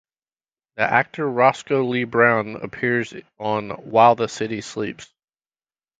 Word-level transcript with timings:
The 0.77 0.81
actor 0.81 1.29
Roscoe 1.29 1.83
Lee 1.83 2.05
Browne 2.05 2.55
appears 2.55 3.13
on 3.37 3.69
"While 3.69 4.15
the 4.15 4.27
City 4.27 4.61
Sleeps". 4.61 5.13